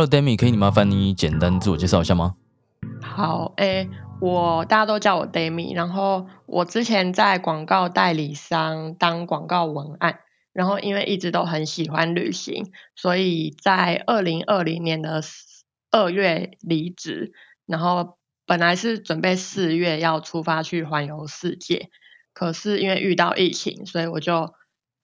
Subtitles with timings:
[0.00, 2.34] Hello，Demi，可以麻烦你简单自我介绍一下吗？
[3.02, 3.86] 好，诶，
[4.18, 10.20] 我大家都叫我 Demi，然后我之前在广告代理商当广告文案，
[10.54, 15.20] 然后因为一直都很喜欢旅行，所以在二零二零年的
[15.90, 17.34] 二月离职，
[17.66, 21.90] 然后本来是准备四月要出发去环游世界，
[22.32, 24.54] 可是因为遇到疫情，所以我就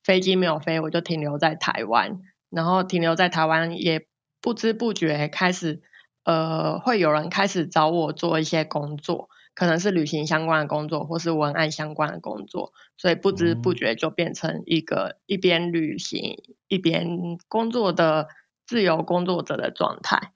[0.03, 4.07] 飞机没有飞，我就停留在台湾，然后停留在台湾也。
[4.47, 5.83] 不知不觉开始，
[6.23, 18.29] 呃，会有人开始找我做一些工作，可能是旅行相关的工作，或是文案相关的工作，所以不知不觉就变成一个一边旅行一边工作的
[18.65, 20.31] 自由工作者的状态。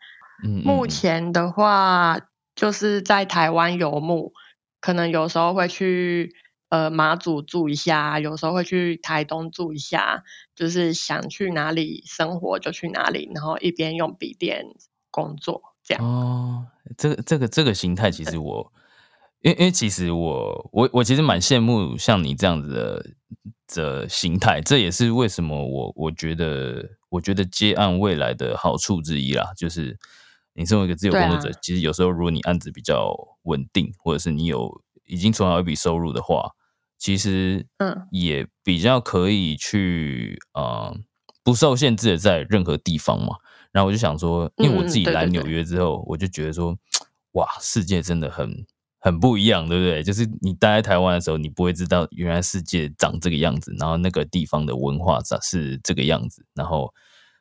[0.44, 2.18] 嗯，目前的话
[2.56, 4.32] 就是在台湾游牧，
[4.80, 6.34] 可能有时候会去。
[6.70, 10.22] 呃，马祖住一下，有时候会去台东住一下，
[10.54, 14.64] 就是想去哪里生活就去哪里，然后一边用笔电
[15.10, 16.04] 工作这样。
[16.04, 18.72] 哦，这个这个这个形态，其实我，
[19.40, 23.04] 因为因为其实我我我其实蛮羡慕像你这样子的
[23.74, 29.98] 的形态，这也是为什么我我觉得我觉得接案未来的好处之一啦，就是
[30.54, 34.70] 你身为一个自由工作者，其实有时候如果你案子比较稳定，或者是你有
[35.06, 36.52] 已经存好一笔收入的话。
[37.00, 40.94] 其实，嗯，也比较可以去呃
[41.42, 43.36] 不受限制的在任何地方嘛。
[43.72, 46.76] 然后我就想说，因为我自己来纽约之后，我就觉得说，
[47.32, 48.66] 哇，世界真的很
[48.98, 50.02] 很不一样，对不对？
[50.02, 56.92] 就是你待在台湾的时候，你不会知道原来世界长这个样子，然后那个地方的文化长是这个样子，然后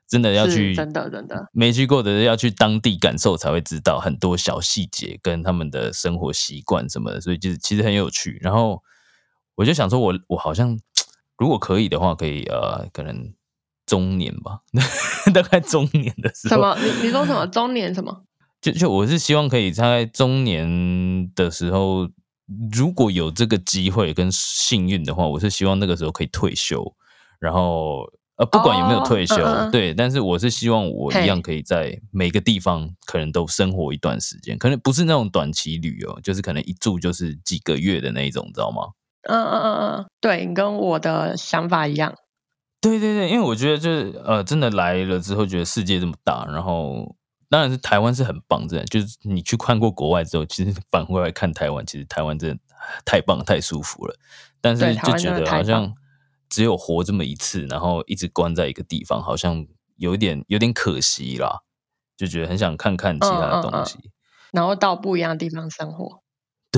[0.08, 8.40] 真的要去真的真的没去过的要去当地感受才会知道很多小细节跟他们的生活习惯什么的，所以就是其实很有趣。
[8.42, 8.82] 然后。
[9.60, 10.80] 我就想说，我我好像
[11.38, 13.34] 如果可以的话，可以呃，可能
[13.86, 14.62] 中年吧，
[15.34, 16.56] 大概中年的时候。
[16.56, 16.78] 什么？
[16.82, 17.46] 你你说什么？
[17.48, 18.24] 中年什么？
[18.62, 22.08] 就就我是希望可以在中年的时候，
[22.72, 26.96] 如果有这个机会跟幸运的话，我是希望那个时候可以退休。
[27.38, 28.06] 然后
[28.38, 29.36] 呃，不管有没有退休，
[29.72, 38.84] 对，但是我是希望我一样可以在每个地方可能都生活一段时间，可能不是那种短期旅游，就是可能一住就是几个月的那一种，知道吗？
[39.24, 42.16] 嗯嗯嗯嗯，对你跟我的想法一样。
[42.82, 47.16] 对对对，因为我觉得就是呃，真的来了之后，觉得世界这么大，然后
[47.50, 52.58] 当然是台湾是很棒，真的就是你去看过国外之后，其实返回来看台湾，其实台湾真的
[53.04, 54.16] 太棒、太舒服了。
[54.62, 55.94] 但是就觉得好像
[56.50, 59.66] 只有活这么一次，然后一直关在一个地方，好像
[59.98, 61.60] 有点有点可惜啦。
[62.16, 63.98] 就觉得很想看看其他的东西，
[64.52, 66.22] 然后到不一样的地方生活。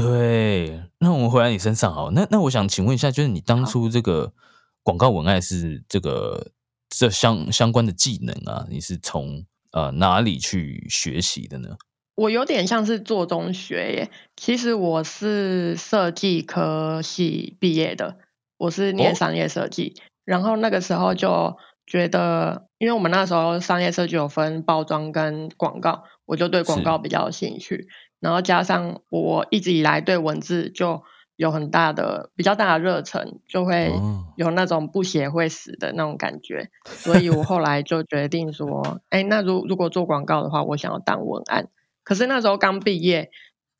[0.01, 2.09] 对，那我们回来你身上好。
[2.12, 4.34] 那那我想请问一下，就是你当初这个
[4.81, 6.51] 广告文案是这个
[6.89, 11.78] 这相相关的技能啊，你是从呃哪里去学习的呢？
[12.16, 14.11] 我有点像是做中学耶。
[14.35, 18.17] 其实我是设计科系毕业的，
[18.57, 19.95] 我是念商业设计，
[20.25, 27.88] 然后那个时候就觉得，因为我们那时候商业设计有分包装跟广告，我就对广告比较有兴趣。
[28.22, 31.04] 然后加上我一直以来对文字就
[31.36, 33.92] 有很大的比较大的热忱，就会
[34.38, 41.68] 有那种不写会死的那种感觉，所以我后来就决定说，哎，那如如果做广告的话，我想要当文案。
[42.04, 43.32] 可是那时候刚毕业，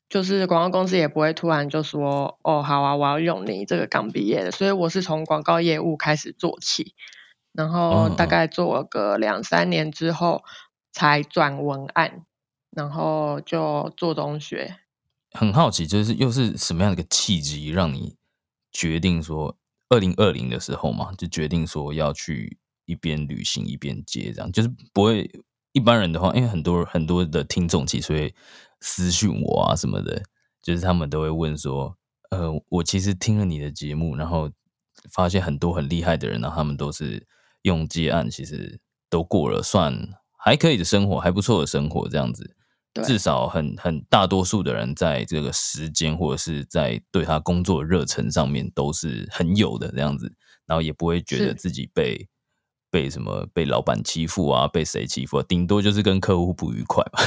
[0.08, 6.94] 就是广告公司也不会突然就说，哦，好啊，我要用你这个刚毕业的，所以我是从广告业务开始做起，
[7.52, 10.42] 然后大概做了个两三年之后，
[10.92, 12.24] 才转文案。
[12.74, 14.78] 然后就做中学，
[15.32, 18.16] 很好奇，就是又是什么样的一个契机，让你
[18.72, 19.56] 决定说，
[19.90, 25.30] 二零二零的时候嘛，就决定说要去一边旅行一边接，这样就是不会
[25.72, 28.34] 一般人的话，因为很多很多的听众其实会
[28.80, 30.22] 私讯我啊什么的，
[30.62, 31.96] 就是他们都会问说，
[32.30, 34.50] 呃，我其实听了你的节目，然后
[35.10, 37.26] 发现很多很厉害的人，然后他们都是
[37.62, 38.80] 用接案，其实
[39.10, 39.94] 都过了算
[40.38, 42.56] 还可以的生活，还不错的生活这样子。
[42.92, 43.04] 对。
[43.04, 50.32] 至少很很大多数的人在这个时间或者是在对他工作热忱上面都是很有的这样子，
[50.66, 52.28] 然后也不会觉得自己被
[52.90, 57.20] 被什么被老板欺负啊，被谁欺负、啊，顶多就是跟客户不愉快嘛。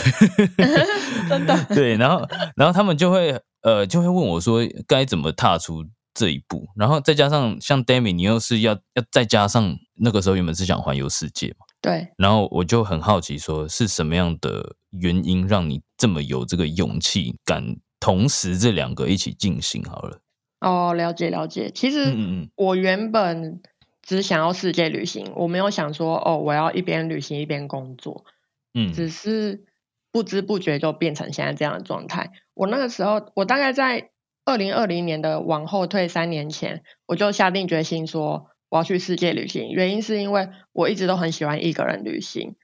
[1.28, 1.66] 真的。
[1.74, 5.84] 对，然后然后他们就会呃就会问我说该怎么踏出
[6.14, 20.20] 这一步，然后再加上像 Demi，你又是要要再加上那个时候原本是想环游世界嘛，对，然后我就很好奇说是什么样的原因让你这么有这个勇气，敢同时这两个一起进行好了。
[20.62, 21.70] 哦，了解了解。
[21.70, 23.62] 其实嗯嗯嗯我原本
[24.02, 28.26] 只想要世界旅行，我没有想说哦，我要一边旅行一边工作。
[28.74, 29.66] 嗯只是
[30.12, 32.32] 不知不觉就变成现在这样的状态。
[32.56, 34.10] 我那个时候，我大概在
[34.44, 39.72] 二零二零年的往后退三年前，我就下定决心说我要去世界旅行。
[39.72, 42.56] 原因是因为我一直都很喜欢一个人旅行，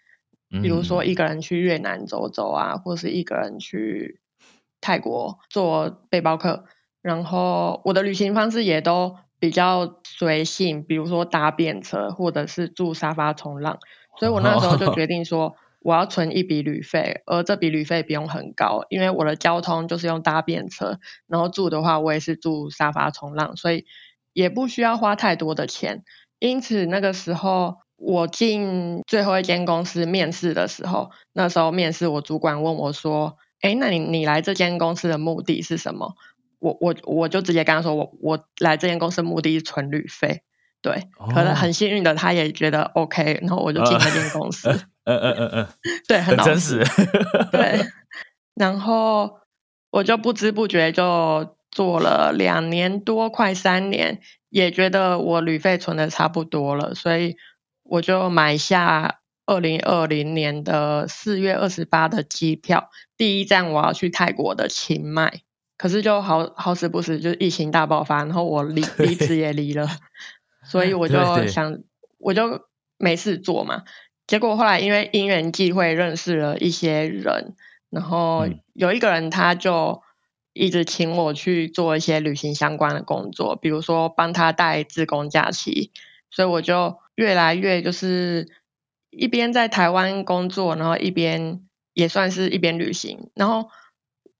[0.51, 4.19] 嗯，比如说一个人去越南走走啊，或是一个人去
[4.81, 6.65] 泰国做背包客。
[7.01, 13.79] 然后我的旅行方式也都比较随性，比如说搭便车或者是住沙发冲浪。
[14.19, 23.85] 所以我那时候就决定说， 我要存一笔旅费，而这笔旅费不用很高，因为我的交通就是用搭便车，然后住的话我也是住沙发冲浪，所以
[24.33, 26.03] 也不需要花太多的钱。
[26.39, 36.15] 因此那个时候我进最后一间公司面试的时候，那时候面试我主管问我说：“哎，那你你来这间公司的目的是什么？”
[36.59, 40.41] 我我我就直接跟他说：“我我来这间公司目的是存旅费。”
[40.81, 44.67] 对，可能哦很幸运的，他也觉得 OK，然后我就进那间公司。
[45.05, 45.67] 嗯嗯嗯嗯，
[46.07, 46.59] 对，很很真。
[46.59, 46.83] 实。
[47.51, 47.85] 对，
[48.55, 49.39] 然后
[49.91, 54.19] 我就不知不觉就做了两年多，快三年，
[54.49, 57.37] 也觉得我旅费存的差不多了，所以
[57.83, 65.41] 我就买下二零二零年的四月二十八的机票，第一站我要去泰国的清迈。
[65.77, 69.87] 可是就好好死不死，就是疫情大爆发，然后我离离职也离了，
[70.63, 71.79] 所以我就想，
[72.19, 72.67] 我就
[72.99, 73.81] 没事做嘛。
[74.27, 77.55] 结果后来因为因缘际会认识了一些人，
[77.89, 80.03] 然后嗯有一个人他就
[80.53, 85.91] 一直请我去做一些旅行相关的工作，比如说帮他带自工假期，
[86.29, 88.49] 所以我就越来越就是
[89.09, 91.61] 一边在台湾工作，然后一边
[91.93, 93.69] 也算是一边旅行，然后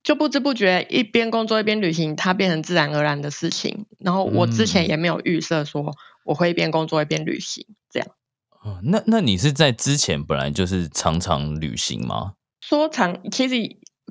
[0.03, 3.85] 就不知不觉一边工作一边旅行，它变成自然而然的事情。
[3.99, 8.09] 然后我之前嗯也没有预设说我会一边工作一边旅行这样。
[8.63, 12.33] 哦那那你是在之前本来就是常常旅行吗？
[12.61, 13.55] 说长，其实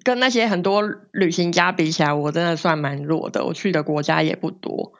[0.02, 0.82] 跟那些很多
[1.12, 3.44] 旅行家比起来，我真的算蛮弱的。
[3.44, 4.92] 我去的国家也不多。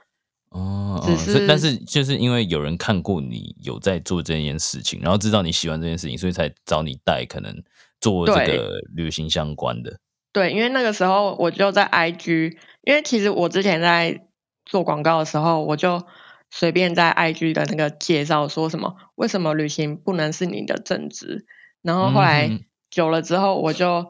[0.50, 7.62] 哦，只哦所以但是是就是因为有人看过你有在做这件事情，然后知道你喜欢这件事情，所以才找你带，可能
[8.00, 9.98] 做这个旅行相关的。
[10.32, 14.26] 对，因为那个时候我就在 IG，因为其实我之前在
[14.64, 16.04] 做广告的时候，我就
[16.50, 21.46] 随便在 IG 的那个介绍说什么为什么旅行不能是你的正职，
[21.82, 22.60] 然后后嗯来
[22.90, 24.06] 久了之后，我就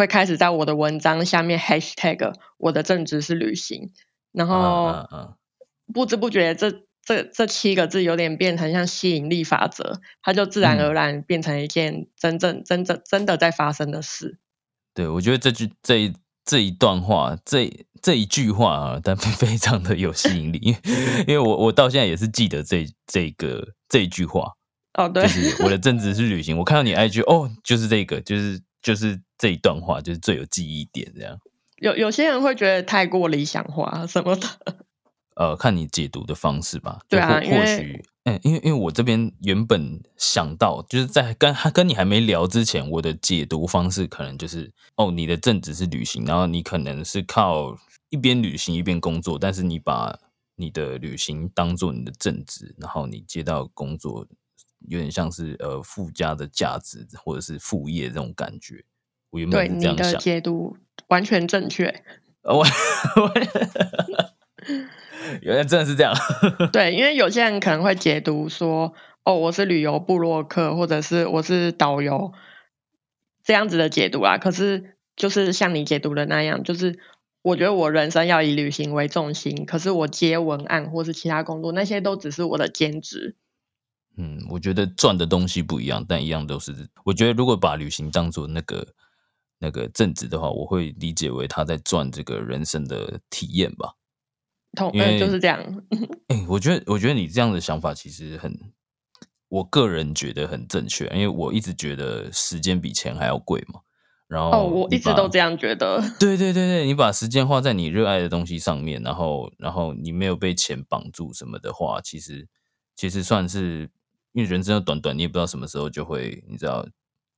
[0.00, 3.92] 会开始在我的文章下面 hashtag 我的正职是旅行，
[4.32, 5.36] 然后
[5.92, 6.70] 不知不觉这
[7.04, 14.38] 这这七个字有点变成像吸引力法则，它就自然嗯而然变成一件真正真正真的在发生的事。
[14.94, 16.14] 对，我觉得这句这一
[16.46, 17.70] 这一段话，这
[18.00, 20.80] 这一句话啊，但 非常的有吸引力，因为
[21.28, 24.54] 因为我我到现在也是记得这这个这一句话，
[24.94, 26.56] 哦，对就，是我的正职是旅行。
[26.56, 31.40] 我看到你 IG 哦，就是这个，就是就是这一段话，就是最有记忆点这样。
[31.78, 34.46] 有有些人会觉得太过理想化什么的，
[35.34, 36.98] 呃，看你解读的方式吧。
[37.08, 47.74] 就对啊或许，嗯，因为因为我这边原本想到，就是在跟他跟你还没聊之前，我的解读方式可能就是，哦，你的正职是旅行，然后你可能是靠
[48.10, 50.18] 一边旅行一边工作，但是你把
[50.56, 54.26] 你的旅行当做你的正职，然后你接到工作，
[54.86, 58.84] 有点像是呃附加的价值或者是副业这种感觉。
[59.30, 60.76] 我原本对你的是这样想，解读
[61.08, 62.02] 完全正确。
[62.44, 62.64] 我
[65.42, 66.14] 原来真的是这样。
[66.72, 68.94] 对，因为有些人可能会解读说，
[69.24, 72.32] 哦，我是旅游部落客，或者是我是导游
[73.44, 74.38] 这样子的解读啊。
[74.38, 76.98] 可是就是像你解读的那样，就是
[77.42, 83.36] 我觉得我人生要以旅行为重心，可是我接文案或是其他工作，那些都只是我的兼职。
[84.16, 86.74] 嗯，我觉得赚的东西不一样，但一样都是。
[87.04, 88.88] 我觉得如果把旅行当做那个
[89.60, 93.94] 那个正职的话，我会理解为他在赚这个人生的体验吧。
[94.76, 95.82] 同因为嗯就是这样。
[96.28, 98.58] 哎、我觉得，我觉得你这样的想法其实很，
[99.48, 103.80] 我个人觉得很正确，因为我一直觉得时间比钱还要贵嘛。
[104.26, 106.00] 然后哦，我一直都这样觉得。
[106.20, 112.48] 对对对对，你把时间花在你热爱的东西上面，然后然后你没有被钱绑住什么的话，其实
[112.94, 113.90] 其实算是
[114.32, 116.86] 因为人生的短短，你也不知道什么时候就会你知道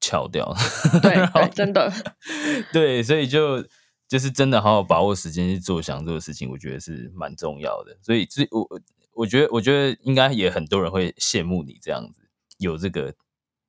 [0.03, 0.55] 翘掉。
[1.01, 1.91] 对 然后对，真的。
[2.75, 3.65] 对，所以就
[4.07, 7.97] 就是真的好好把握时间去做想做的事情，我觉得是蛮重要的。
[8.03, 8.81] 所以这我我
[9.15, 12.29] 我觉得我觉得应该也很多人会羡慕你这样子，
[12.59, 13.15] 有这个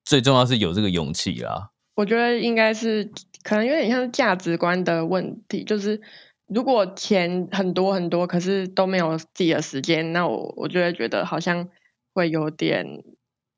[0.04, 1.70] 最重要是有这个勇气啦。
[1.96, 3.12] 我觉得应该是
[3.44, 6.02] 可能有点像是价值观的问题，就是
[6.48, 11.70] 如果钱很多很多，可是都没有自己的时间，那我我就会觉得好像
[12.14, 13.04] 会有点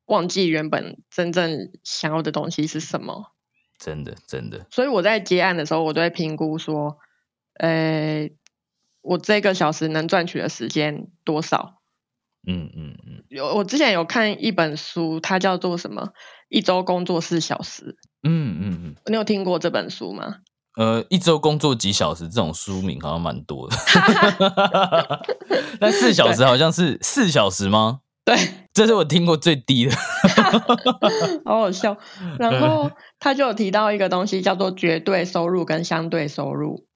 [0.06, 3.32] 忘记原本真正想要的东西是什么。
[3.78, 6.98] 真的真的，所以我在接案的时候，我都会评估说，
[7.60, 8.30] 呃，
[9.02, 11.82] 我这个小时能赚取的时间多少。
[12.48, 16.14] 嗯嗯嗯有我之前有看一本书，它叫做什么？
[16.48, 17.98] 一周工作四小时。
[18.24, 18.96] 嗯嗯嗯。
[19.08, 20.38] 你有听过这本书吗？
[20.78, 23.76] 呃，一周工作几小时这种书名好像蛮多的
[25.82, 28.02] 那四小时好像是四小时吗？
[28.26, 28.36] 对，
[28.74, 29.96] 这是我听过最低的。
[31.46, 31.96] 好好笑。
[32.40, 36.88] 然后他就有提到一个东西，叫做绝对收入跟相对收入。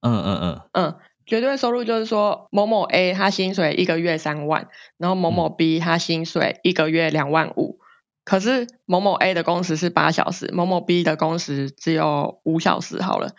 [0.00, 0.94] 嗯嗯嗯嗯，
[1.26, 7.80] 绝对收入就是说某某 A 他薪水一个月三万，然后某某 B 他薪水一个月两万五。
[8.24, 13.02] 可是某某 A 的工时是八小时，某某 B 的工时只有五小时。
[13.02, 13.32] 好了，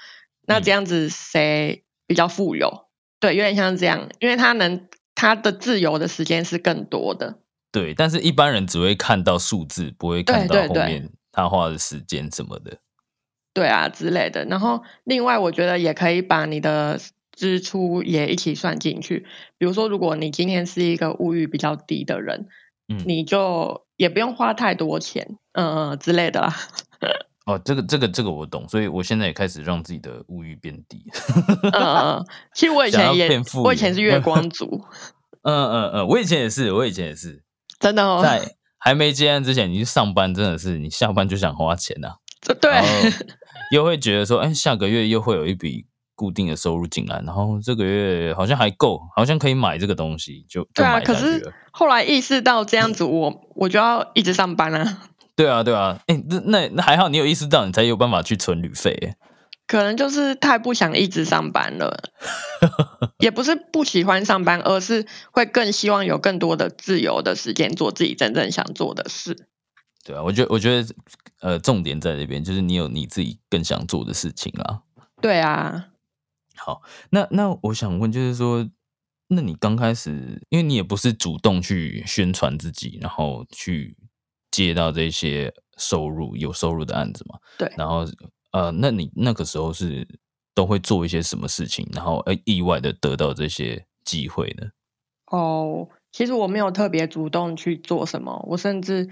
[0.46, 2.88] 那这样子谁比较富有？
[3.20, 4.88] 对，有点像这样，因为他能
[5.18, 7.40] 他的自由的时间是更多的。
[7.72, 12.78] 对，但是一般人只会看到数字，不会看到后面他花的时间什么的。
[13.52, 14.46] 对啊之类的。
[14.46, 17.00] 然后另外，我觉得也可以把你的
[17.32, 19.26] 支出也一起算进去。
[19.58, 22.48] 比如说，如果你今天是一个物欲比较低的人，
[22.88, 26.56] 嗯，你就也不用花太多钱，嗯嗯之类的啦。
[27.48, 31.04] 哦，这个这个这个我懂，所以我现在也开始让自己的物欲变低。
[31.64, 34.84] 嗯嗯嗯，其实我以前也我以前是月光族，
[35.44, 37.42] 嗯嗯嗯，我以前也是，我以前也是，
[37.80, 38.22] 真的哦。
[38.22, 42.72] 在还没接案之前，你去上班真的是你下班就想花钱呐、这对
[43.72, 45.86] 又会觉得说，哎，下个月又会有一笔
[46.16, 51.54] 固定的收入进来，然后这个月好像还够，好像可以买这个东西，就就对啊，可是。
[51.72, 55.04] 后来意识到这样子，我我就要一直上班啊。
[55.38, 58.92] 对啊，对啊，哎，那那那还好，你有意识到，你才有办法去存旅费。
[59.04, 59.16] 哎
[59.68, 62.02] 可能就是太不想一直上班了，
[63.20, 69.50] 也不是不喜欢上班，而是会更希望有更多的自由的时间做自己真正想做的事。
[70.06, 70.96] 对啊，我觉得我觉得
[71.42, 74.84] 呃，重点在这边，就是你有你自己更想做的事情啦。
[75.22, 75.88] 对啊，
[76.56, 78.66] 好，那那我想问，就是说，
[79.28, 83.98] 那你刚开始，因为你也不是主动去宣传自己，然后去
[84.52, 87.40] 接到这些收入有收入的案子嘛？
[87.58, 88.06] 对然后
[88.52, 90.08] 呃，那你那个时候是
[90.56, 94.68] 都会做一些什么事情，然后呃意外的得到这些机会呢？
[95.30, 99.10] 哦，其实我没有特别主动去做什么，我甚至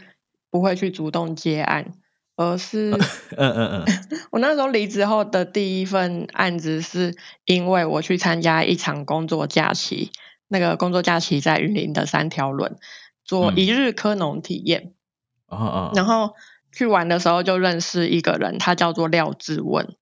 [0.50, 1.92] 不会去主动接案，
[2.38, 2.92] 而是
[3.38, 3.86] 嗯嗯嗯，
[4.32, 10.12] 我那时候离职后的第一份案子，是因为我去参加一场工作假期，
[10.48, 12.78] 那个工作假期在云林的三条轮
[13.26, 14.94] 做嗯一日科农体验，
[15.96, 16.36] 然后
[16.72, 19.96] 去玩的时候就认识一个人，他叫做廖志文，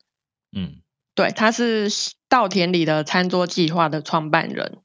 [0.55, 0.81] 嗯，
[1.15, 1.89] 对，他是
[2.29, 4.79] 稻田里的餐桌计划的创办人。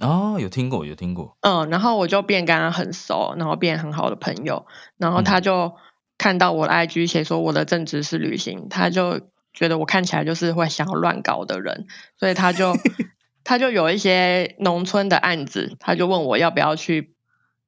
[0.00, 4.66] 哦，有听过，有听过，嗯，然后我就变跟他很熟，然后变很好的朋友。
[4.96, 5.76] 然后他嗯就
[6.18, 9.20] 看到我的 IG 写说我的正职是旅行，他就
[9.52, 11.86] 觉得我看起来就是会想要乱搞的人，
[12.18, 12.76] 所以他就
[13.44, 17.13] 他就有一些农村的案子，他就问我要不要去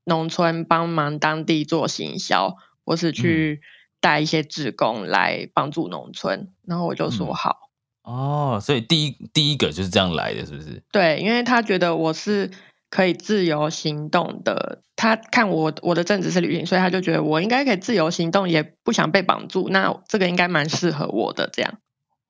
[0.06, 3.60] 农村帮忙当地做行销，或是去
[4.00, 6.52] 带一些志工来帮助农村。
[6.66, 7.56] 然后我就说嗯好。
[8.02, 10.80] 哦，所以第一第一个就是这样来的，是不是？
[10.92, 12.52] 对，因为他觉得我是
[12.88, 21.50] 可以自由行动的，他看我我的正职是旅行，所以他就觉得我应该可以自由行动，也不想被绑住，那这个应该蛮适合我的。
[21.52, 21.78] 这样，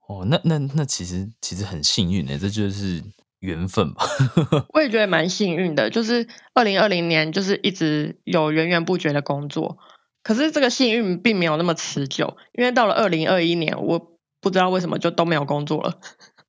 [0.08, 3.04] 哦，那那那其实其实很幸运的，这就是
[3.40, 4.04] 缘分吧。
[4.74, 9.78] 我也觉得蛮幸运的，就是二零二零年就是一直有源源不绝的工作，
[10.22, 15.98] 可是这个幸运并没有那么持久，因为到了二零二一年，我不知道为什么就都没有工作了，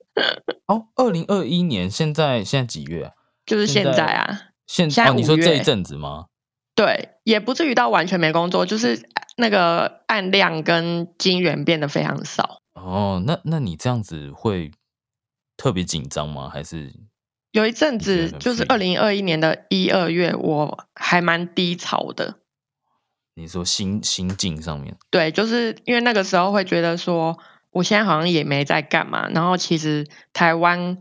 [0.68, 3.12] 哦，二零二一年现在现在几月啊？
[3.46, 6.26] 就是现在啊，现现在哦，你说这一阵子吗？
[6.76, 12.60] 对，也不至于到完全没工作，就是那个案量跟金源变得非常少。
[12.76, 14.70] 哦，那那你这样子会
[15.58, 16.50] 特别紧张吗？
[16.54, 16.94] 还是
[17.52, 22.36] 有一阵子就是二零二一年的一二月，我还蛮低潮的。
[23.34, 24.96] 你说心心境上面？
[25.10, 27.38] 对，就是因为那个时候会觉得说，
[27.72, 29.28] 我现在好像也没在干嘛。
[29.30, 31.00] 然后其实台湾，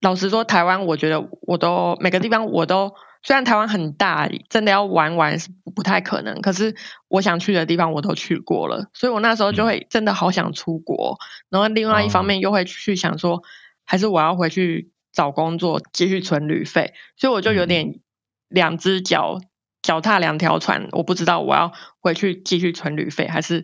[0.00, 2.94] 老实说，台湾我觉得我都每个地方我都。
[3.22, 6.40] 虽然台湾很大，真的要玩玩是不太可能。
[6.42, 6.76] 可是
[7.08, 11.18] 我想去的地方我都去过了，所以我那时候就会真的好想出国。
[11.50, 13.42] 然后另外一方面又会去想说，
[13.86, 16.92] 还是我要回去找工作，继续存旅费。
[17.16, 18.00] 所以我就有点
[18.48, 19.40] 两只脚
[19.80, 23.62] 脚踏两条船，我不知道我要回去继续存旅费，还是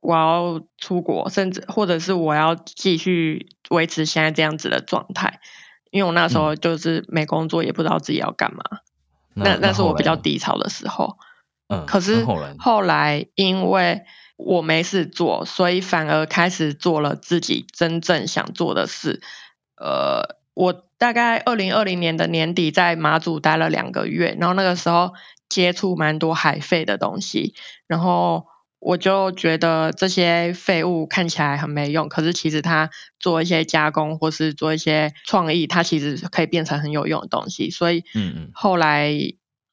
[0.00, 5.40] 我要出国，甚至或者是我要继续维持现在这样子的状态。
[5.90, 8.62] 因为我那时候就是没工作，也不知道自己要干嘛。
[9.34, 11.16] 那那是我比较低潮的时候。
[11.68, 11.86] 嗯。
[11.86, 12.24] 可是
[12.58, 14.02] 后来，因为
[14.36, 19.20] 我没事做，所以反而开始做了自己真正想做的事。
[19.76, 25.12] 呃，我大概二零二零年的年底在马祖待了两个月，然后那个时候
[25.48, 27.54] 接触蛮多海废的东西，
[27.86, 28.46] 然后。
[28.78, 37.70] 我就觉得这些废物看起来很没用，可是其实它做一些加工或是做一些创意，它其实可以变成很有用的东西。
[37.70, 39.12] 所以，嗯嗯，后来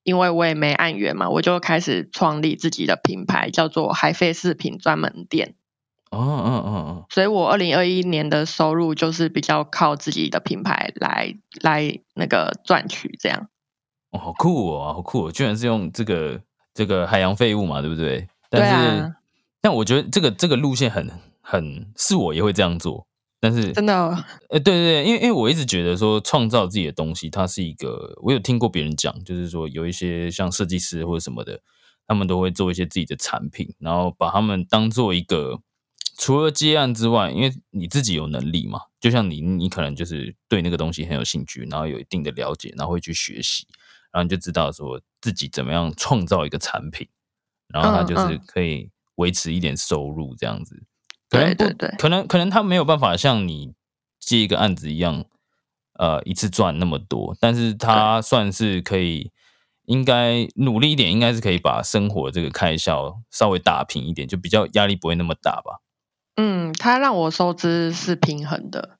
[0.03, 5.55] 因为我也没案源嘛，我就开始创立自己的品牌，叫做海废饰品专门店。
[6.12, 13.48] 哦哦哦哦，所以我二零二一年的收入就是比较靠自己的品牌来来那个赚取这样。
[14.12, 15.25] 哦，好酷哦，好酷！
[15.25, 16.39] 哦居然是用这个
[16.74, 18.27] 这个海洋废物嘛，对不对？
[18.51, 19.13] 但是，
[19.60, 21.10] 但我觉得这个这个路线很
[21.41, 23.07] 很是我也会这样做，
[23.43, 23.93] 但是真的，
[24.47, 31.59] 呃，对对对，因为因为我一直觉得说创造自己的东西，它是一个，我有听过别人讲，就是说有一些像设计师或者什么的，
[32.07, 35.59] 他们都会做一些自己的产品，然后把他们当做一个
[36.17, 43.67] 除了接案之外，因为你自己有能力嘛，就像你你可能就是对那个东西很有兴趣，然后有一定的了解，然后会去学习，
[44.13, 47.05] 然后你就知道说自己怎么样创造一个产品。
[47.67, 50.83] 然后它就是可以维持一点收入这样子，
[51.33, 53.73] 可能不，可能可能他没有办法像你
[54.19, 55.25] 接一个案子一样，
[55.97, 59.31] 呃，一次赚那么多，但是他算是可以，
[59.85, 65.81] 应该努力一点，应该是可以把生活这个开销稍微打平一点，就比较压力不会那么大吧。
[66.37, 68.98] 嗯，他让我收支是平衡的。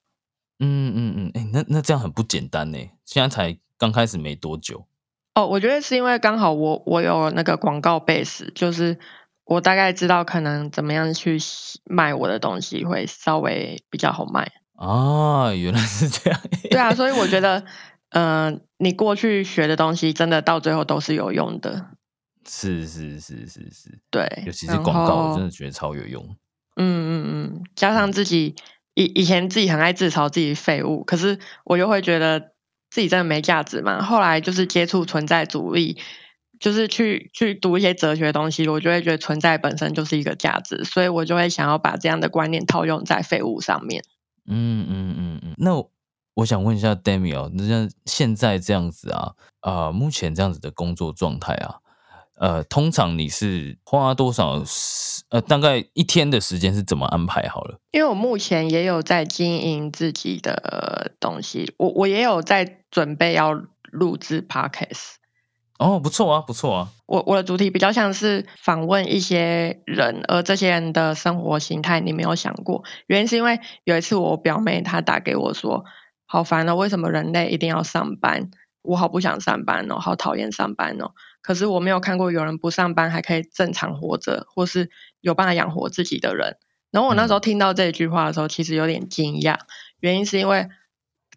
[0.60, 4.86] 嗯嗯嗯，哎，那那这样很不简单呢，现在才刚开始没多久。
[5.36, 9.00] 哦，我觉得是因为刚好我我有那个广告 base，就是
[9.46, 11.38] 我大概知道可能怎么样去
[11.86, 14.52] 卖我的东西会稍微比较好卖。
[14.76, 16.40] 啊，原来是这样。
[16.70, 17.64] 对啊，所以我觉得，
[18.12, 21.88] 嗯，你过去学的东西真的到最后都是有用的。
[22.48, 26.24] 是是是是是，对，尤其是广告，我真的觉得超有用。
[26.76, 28.56] 嗯嗯嗯，加上自己
[28.94, 32.54] 以以前自己很爱自嘲自己废物，可是我又会觉得。
[32.94, 34.04] 自己真的没价值嘛？
[34.04, 35.98] 后来就是接触存在主义，
[36.64, 44.02] 就是去去读一些哲学东西，我就会觉得存在本身就是一个价值，所以我就会想要把这样的观念套用在废物上面。
[44.48, 45.56] 嗯嗯嗯嗯。
[45.58, 45.72] 那
[46.36, 51.76] 我想问一下 Demi 那像现在这样子啊，呃，目前这样子的工作状态啊。
[52.38, 55.24] 呃，通常你是花多少时？
[55.32, 57.78] 呃，大概一天的时间是怎么安排好了？
[57.92, 63.52] 因为我目前也有在经营自己的东西，我我也有在准备要
[63.92, 65.16] 录制 podcast。
[65.84, 66.88] 哦，不错啊，不错啊。
[67.06, 72.86] 我我的主题比较像是访问一些人，而这些人的生活形态你没有想过。
[73.08, 75.84] 原因是因为有一次我表妹她打给我说，
[76.26, 78.50] 好烦哦，为什么人类一定要上班？
[78.82, 81.12] 我好不想上班哦，好讨厌上班哦。
[81.42, 86.56] 可是我没有看过有人不上班还可以正常活着，或是有办法养活自己的人。
[86.92, 89.58] 然后我那时候听到这句话的时候，其实有点惊讶。
[90.00, 90.70] 原因是因为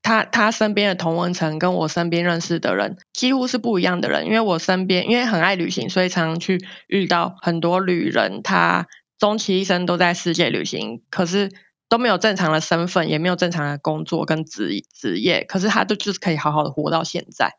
[0.07, 4.27] 他他身边的同文层跟我身边认识的人几乎是不一样的人。
[4.27, 8.87] 因为我身边因为很爱旅行，所以常常去遇到很多旅人，他
[9.19, 11.51] 终其一生都在世界旅行，可是
[11.89, 17.55] 都没有正常的身份，也没有正常的工作跟职职业，可是他都就是可以好好的活到现在。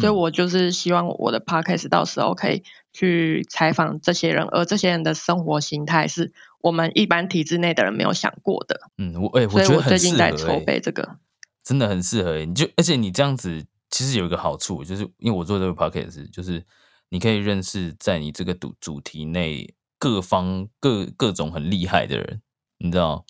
[0.00, 6.32] 所以我就是希望我的 podcast 到时候可以去采访这些人，而这些人的生活形态是
[6.62, 8.80] 我们一般体制内的人没有想过的。
[8.96, 11.16] 嗯，我哎，我觉得最近在筹备这个，
[11.64, 12.38] 真的很适合。
[12.44, 16.64] 你就而且你这样子其实有一个好处，就是因为我做这个 podcast，就是
[17.08, 22.42] 你可以认识在你这个主主题内各方各各种很厉害的人，
[22.78, 23.24] 你知道。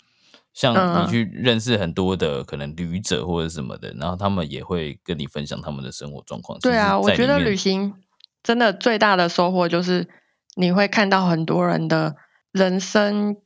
[0.53, 6.59] 像你去认识很多的可能旅者或者什么的，然后他们也会跟你分享他们的生活状况。
[6.59, 7.95] 对啊，我觉得旅行
[8.43, 10.09] 真的最大的收获就是
[10.57, 12.17] 你会看到很多人的
[12.51, 13.37] 人生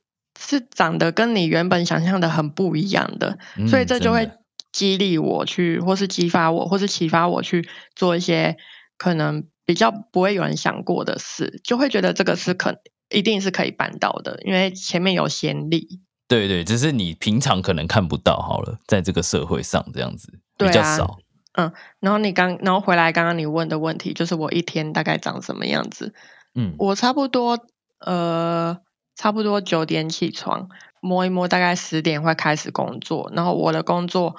[0.40, 4.30] 是长得跟你原本想象的很不一样的，所以这就会
[4.74, 8.56] 激励我去，或是激发我，或是启发我去做一些
[8.98, 16.00] 可能比较不会有人想过的事，就会觉得这个是可一定是可以办到的，因为前面有先例。
[16.26, 21.18] 对对，只是你平常可能看不到好了，在这个社会上这样子比较少。
[21.52, 26.12] 嗯，然后你刚，然后回来刚刚你问的问题，就是我一天大概长什么样子？
[26.56, 27.66] 嗯我差不多
[28.00, 28.78] 呃，
[29.14, 30.68] 差不多九点起床，
[31.00, 33.30] 摸一摸，大概十点会开始工作。
[33.34, 34.34] 然后我的工作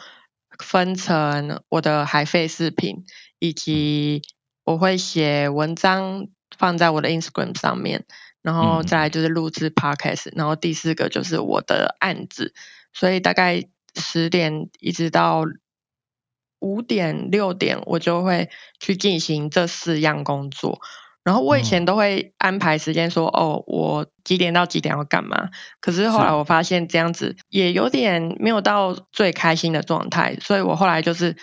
[0.59, 3.05] 分成我的海费视频，
[3.39, 4.21] 以及
[4.63, 8.05] 我会写文章放在我的 Instagram 上面，
[8.41, 12.53] 然后再来就是录制 Podcast，然后第四个就是我的案子。
[12.93, 13.63] 所以大概
[13.95, 15.43] 十点一直到
[16.59, 20.79] 五点六点，我就会去进行这四样工作。
[21.25, 25.49] 然后我以前哦都会安排时间说，哦，我几点到几点要干嘛。
[25.81, 31.35] 可是后来我发现这样子也有点没有到最开心的状态，所以我后来就是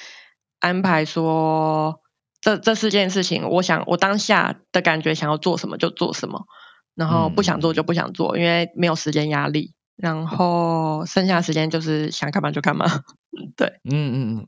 [0.61, 2.01] 安排说，
[2.40, 6.47] 这这四件事情，我想我当下的感觉想要做什么就做什么，
[6.95, 9.75] 然后不想做就不想做，因为没有时间压力。
[9.97, 12.87] 然后剩下的时间就是想干嘛就干嘛。
[13.57, 14.47] 对，嗯嗯嗯，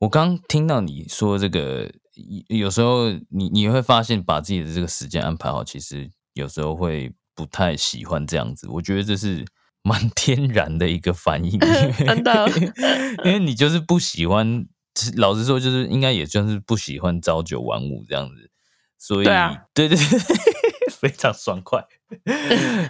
[0.00, 1.90] 我刚听到你说这个，
[2.48, 8.66] 有有时候你你会发现把自己的这个时间安排好，其实有时候会不太喜欢这样子。
[8.68, 9.44] 我觉得这是
[9.82, 11.58] 蛮天然的一个反应，
[12.04, 12.48] 真的
[13.24, 14.66] 因为你就是不喜欢，
[15.16, 18.50] 老实说，就是应该也算是不喜欢朝九晚五这样子，
[18.98, 20.18] 所以对啊对对对，
[20.90, 21.82] 非常爽快。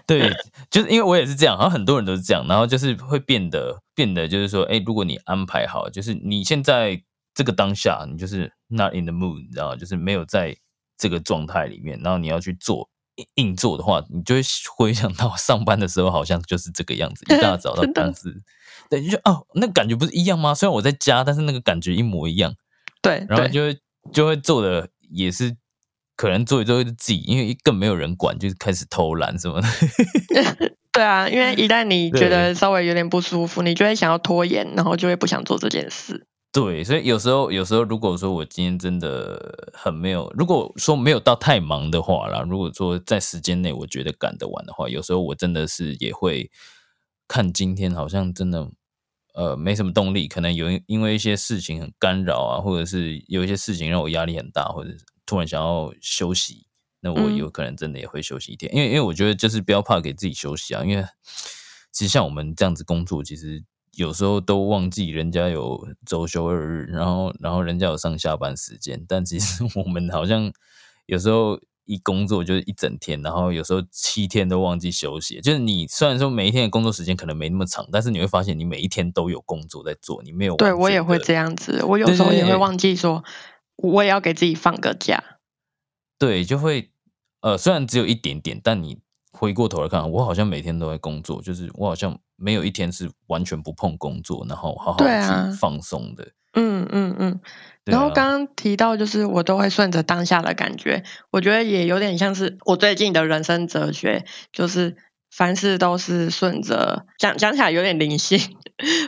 [0.06, 0.32] 对，
[0.70, 7.02] 就是因为我也是这样，好像很多人都是这样，然后就是会变得变得就是说，哎，如果你安排好，就是你现在
[7.38, 9.76] 这个当下，你就是 not in the mood，你知道吗？
[9.76, 10.56] 就是没有在
[10.96, 14.40] 这个状态里面，然后你要去做硬硬做的话，你就会
[14.76, 18.42] 回想到上班的时候好像就是这个样子， 一大早到公司，
[18.90, 20.52] 对，你就哦，那感觉不是一样吗？
[20.52, 22.52] 虽然我在家，但是那个感觉一模一样，
[23.00, 23.78] 对对然后就会
[24.12, 25.56] 就会做的也是。
[26.16, 29.68] 可能做一做就自己，因为更没有人管，就是开始偷懒什么的。
[30.90, 36.26] 对啊，因为一旦你觉得稍微有点不舒服，你就会想要拖延，然后就会不想做这件事。
[36.60, 46.50] 对，所以有时候，有时候如果说我今天真的很没有，如果说没有到太忙的话啦，如果说在时间内我觉得赶得完的话，有时候我真的是也会
[47.28, 48.68] 看今天好像真的
[49.34, 56.66] 呃没什么动力，可能有因为一些事情很干扰啊，或者是有一些事情让我压力很大，或者是突然想要休息，
[57.00, 57.36] 那我嗯。
[57.36, 61.04] 有可能真的也会休息一天，因为因为我觉得就是不要怕给自己休息啊，因为
[61.92, 63.62] 其实像我们这样子工作，其实
[63.98, 70.52] 有时候都忘记人家有周休二日，然后然后人家有上下班时间，但其实 我们好像
[71.06, 75.40] 有时候一工作就是一整天，然后有时候七天都忘记休息。
[75.40, 83.24] 就是你虽然说每一天的工作时间可能没那么长，但是你会发现你每一天都有工作在做，你没有对我也会这样子，我有时候也会忘记说，
[83.78, 85.40] 我也要给自己放个假。
[86.16, 86.92] 对，就会
[87.40, 89.00] 呃，虽然只有一点点，但你
[89.38, 96.28] 回过头来看，我好像每天都在工作，就是我好像没有一天是完全不碰工作，然后好好去放松的。
[96.54, 97.40] 嗯嗯嗯。
[97.84, 104.96] 然后刚刚提到，就是我都会顺着当下的感觉，我觉得也有点像是我最近的人生哲学，就是
[105.30, 108.40] 凡事都是顺着讲讲起来有点灵性，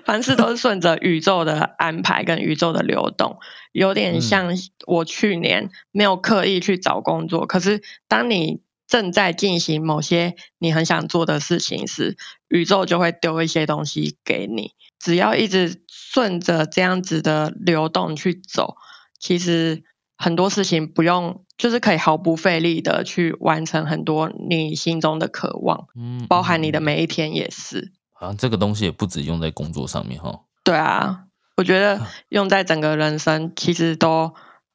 [0.07, 3.39] 凡事都是顺着宇宙的安排跟宇宙的流动，
[3.73, 4.55] 有点嗯像
[4.87, 12.17] 我去年没有刻意去找工作，可是当你正在进行某些你很想做的事情时，
[12.49, 14.73] 宇宙就会丢一些东西给你。
[14.99, 18.75] 只要一直顺着这样子的流动去走，
[19.19, 19.85] 其实
[20.17, 27.93] 很多事情不用，就是可以毫不费力的去完成很多你心中的渴望，嗯，包含你的嗯，每一天也是。
[28.13, 30.41] 好像这个东西也不止用在工作上面哈。
[30.65, 31.27] 对啊，
[31.57, 34.35] 我觉得用在整个人生其实都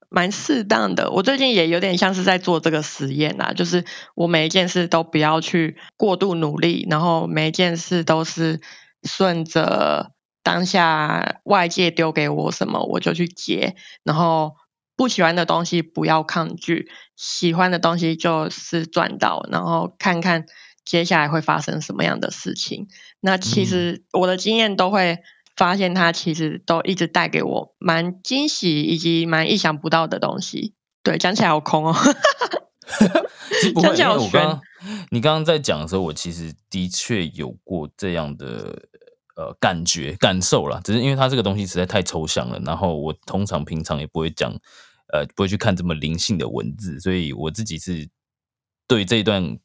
[0.10, 1.12] 蛮适当的。
[1.12, 8.62] 我最近也有点像是在做这个实验啦，就是我每一件事都不要去过度努力，然后每一件事都是
[9.04, 10.12] 顺着
[10.44, 14.56] 当下外界丢给我什么我就去接，然后
[14.96, 20.46] 不喜欢的东西不要抗拒，喜欢的东西就是赚到，然后看看
[20.86, 22.88] 接下来会发生什么样的事情。
[23.20, 25.20] 那其实我的经验都会
[25.56, 30.74] 发现，它其实都一直带给我蛮惊喜以及蛮意想不到的东西。
[31.04, 31.96] 对，讲起来好空哦。
[33.62, 34.62] 其 实 不会，因讲起来好悬为我刚刚
[35.10, 38.88] 你刚刚在讲的时候，我其实的确有过这样的
[39.36, 44.52] 呃感觉感受啦，只是因为它这个东西实在太抽象了，然后我通常平常也不会讲，
[45.14, 48.10] 呃，不会去看这么灵性的文字，所以我自己是
[48.88, 49.58] 对这一段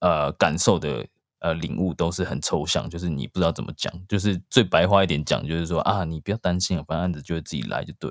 [0.00, 1.06] 呃感受的
[1.44, 8.10] 呃领悟都是很抽象，就是你不知道怎么讲，就是最白话一点讲，就是说啊，你不要担心啊，反正案子就会自己来就对。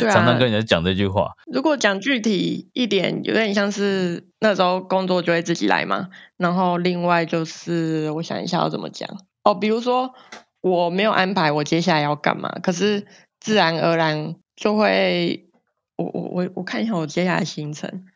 [0.00, 6.08] 对 啊常常跟人家讲这句话，如果讲具体一点，有点像是那时候工作就会自己来嘛。
[6.38, 9.06] 然后另外就是，我想一下要怎么讲
[9.44, 10.14] 哦，比如说
[10.62, 13.06] 我没有安排我接下来要干嘛，可是
[13.40, 15.48] 自然而然就会，
[15.96, 18.06] 我我我我看一下我接下来的行程，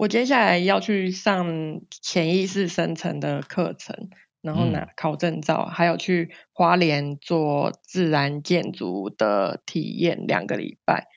[0.00, 4.08] 我接下来要去上潜意识生成的课程，
[4.40, 11.08] 然后拿考证照，还有去花莲做自然建筑的体验两个礼拜，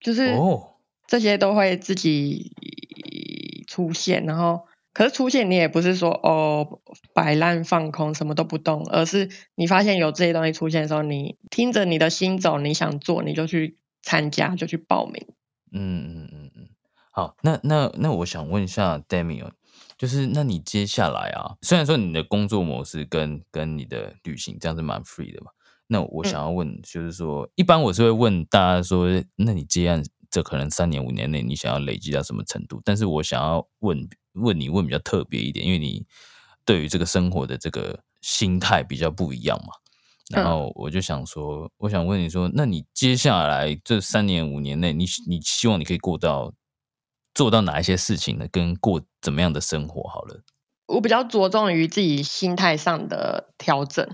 [0.00, 0.72] 就是哦。
[1.06, 2.50] 这些都会自己
[3.68, 6.80] 出现，然后可是出现你也不是说哦
[7.14, 15.28] 摆烂放空什么都不动，而是你发现有这些东西出现的时候，你听着你的心走，你想做你就去参加，就去报名。
[15.70, 16.68] 嗯嗯嗯嗯，
[17.16, 19.50] 好，那那那我想问一下 Demi 哦，
[19.96, 25.50] 就是那你接下来啊，虽然说你的工作模式跟跟你的旅行这样是蛮 free 的嘛，
[25.86, 32.82] 那我想要问，就是说，一般我是会问大家说，那你接案这可能三年五年内你想要累积到什么程度？
[32.84, 36.04] 但是我想要问问你问比较特别一点，因为你
[36.66, 39.72] 对于这个生活的这个心态比较不一样嘛。
[40.28, 46.52] 然后我就想说，我想问你说，那你接下来这三年五年内，你你希望你可以过到
[47.36, 48.48] 做到哪一些事情呢？
[48.50, 50.08] 跟过怎么样的生活？
[50.08, 50.42] 好了，
[50.86, 54.08] 我比较着重于自己心态上的调整。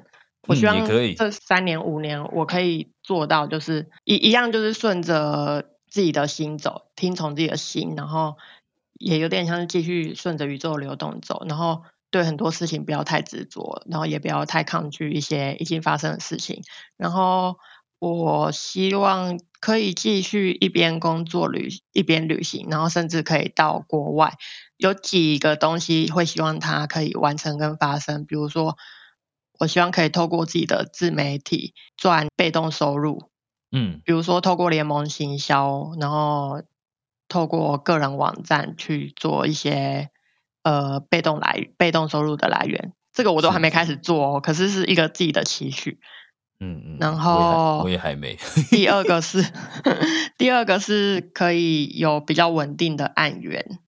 [0.49, 8.37] 我嗯希望这三年五年我可以做到，就是一一样，就是顺着自己的心走，听从自己的心，然后
[8.99, 16.65] 也有点像是继续顺着宇宙流动走，然后对很多事情不要太执着，然后也不要太抗拒一些已经发生的事情。
[16.97, 17.57] 然后
[18.03, 24.35] 我希望可以继续一边工作旅一边旅行，然后甚至可以到国外。
[24.77, 28.77] 有几个东西会希望它可以完成跟发生，比如说，
[29.61, 33.31] 我希望可以透过自己的自媒体赚被动收入，
[33.71, 36.61] 嗯比如说透过联盟行销，然后
[37.29, 40.11] 透过个人网站去做一些
[40.65, 42.95] 呃被动来被动收入的来源。
[43.13, 46.01] 这个我都是还没开始做哦，可是是一个自己的期许。
[46.65, 48.37] 嗯嗯，然后我也还没，
[48.71, 49.45] 第二个是，
[50.39, 53.81] 第二个是可以有比较稳定的案源，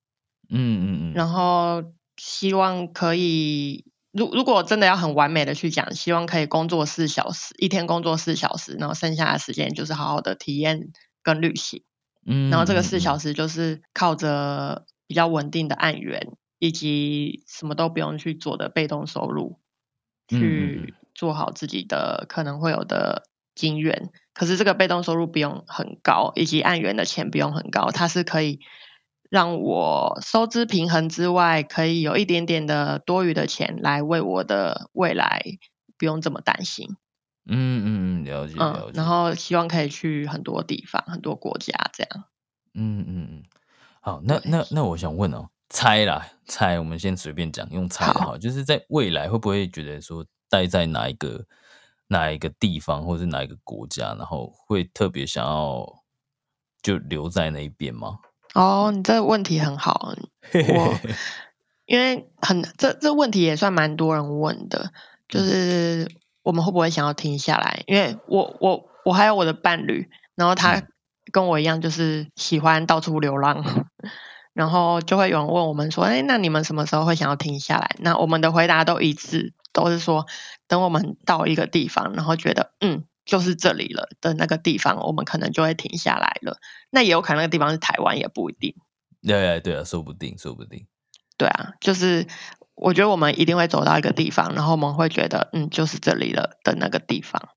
[0.50, 1.84] 嗯嗯嗯，然后
[2.16, 10.90] 希望可以，如如果真的要很完美的去讲，希望可以工作四小时，一天工作四小时，然后剩下的时间就是好好的体验
[11.22, 11.84] 跟旅行，
[12.26, 19.60] 嗯，然后这个四小时，就是靠着比较稳定的案源，以及什么都不用去做的被动收入，
[20.28, 23.24] 去做好自己的可能会有的
[23.54, 24.10] 金源。
[24.34, 28.58] 可是这个被动收入不用很高，以及按源的钱不用很高，它是可以
[29.30, 35.42] 让我收支平衡之外，可以有一点点的多余的钱来为我的未来
[35.96, 36.96] 不用这么担心。
[37.46, 42.24] 嗯嗯嗯，了解了嗯，然后希望可以去很多地方、很多国家这样。
[42.72, 43.42] 嗯嗯嗯，
[44.00, 51.44] 好，那那那我想问哦，猜啦，猜，我们先随便讲，用猜的好哈，就是在未来会不会觉得说待在哪一个
[52.06, 55.84] 哪一个地方，或是哪一个国家，然后会特别想要
[56.80, 58.20] 就留在那一边吗？
[58.54, 60.14] 哦，你这个问题很好，
[60.54, 60.94] 我
[61.86, 64.92] 因为很这这问题也算蛮多人问的，
[65.28, 66.08] 就是
[66.44, 67.82] 我们会不会想要停下来？
[67.88, 70.86] 因为我我我还有我的伴侣，然后他嗯
[71.32, 73.90] 跟我一样，就是喜欢到处流浪，
[74.54, 80.26] 然后就会有人问我们说：“哎，那你们什么时候会想要停下来？”那我们的回答都一致，都是说
[80.66, 83.04] 等我们到一个地方，然后觉得嗯。
[83.26, 86.58] 就是这里了的那个地方，我们可能就会停下来了。
[86.90, 88.74] 那也有可能那个地方是台湾，也不一定。
[89.26, 90.86] 对啊对啊，说不定说不定，
[91.38, 92.26] 对啊，就是
[92.74, 97.48] 我觉得我们一定会走到一个地方，然后我们会觉得，嗯，就是这里了的那个地方。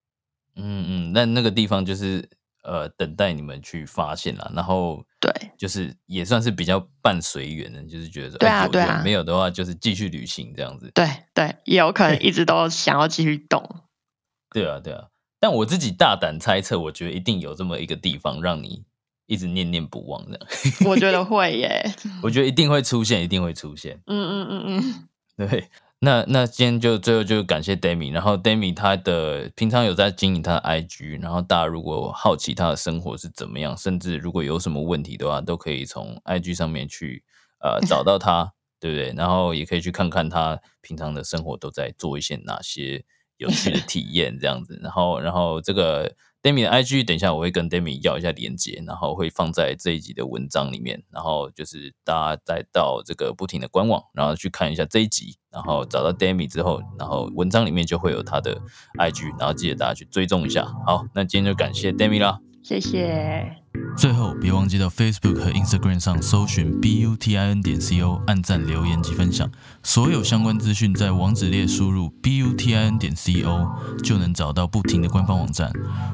[0.55, 2.29] 嗯嗯，那那个地方就是
[2.63, 10.91] 呃等待你们去发现啦，然后对就是也算是比较半随缘的，就是觉得说对啊对啊没有的话就是继续旅行这样子。
[10.93, 13.83] 对对，也有可能一直都想要继续动。
[14.53, 15.07] 对啊，对啊。
[15.39, 18.83] 但我自己大胆猜测，我觉得一定有这么一个地方让你
[19.27, 20.47] 一直念念不忘的。
[20.83, 21.85] 我觉得 会耶。
[22.23, 24.01] 我觉得一定会出现，一定会出现。
[24.07, 25.07] 嗯嗯嗯嗯，
[25.47, 37.23] 对，那那今天就最后就感谢 Demi，然后 Demi 他的平常有在经营他的 IG，然后大家如果好奇他的生活是怎么样，甚至如果有什么问题的话，都可以从 IG 上面去
[37.59, 39.11] 呃找到他，对不对？
[39.17, 43.03] 然后也可以去看看他平常的生活都在做一些哪些
[43.37, 44.79] 有趣的 体验这样子。
[44.83, 46.13] 然后然后这个
[46.47, 58.61] Demi 的 IG，等一下我会跟 Demi 要一下连接，然后会放在这一集的文章里面，然后就是大家再到这个不停的官网，然后去看一下这一集，然后找到 Demi 之后，然后文章里面就会有他的
[58.97, 60.63] IG，然后记得大家去追踪一下。
[60.85, 63.66] 好，那今天就感谢 Demi 啦，谢谢。
[63.97, 69.49] 最后，别忘记到 Facebook 和 Instagram 上搜寻 B U T I N 点 C O，按赞、留言及分享。
[69.81, 73.67] 所有相关资讯在网址列输入 B U T I N 点 C O
[74.03, 75.71] 就能找到不停的官方网站。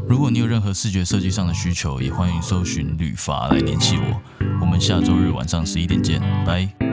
[0.07, 4.21] 如果你有任何视觉设计上的需求，也欢迎搜寻旅发来联系我。
[4.61, 6.92] 我们下周日晚上十一点见，拜。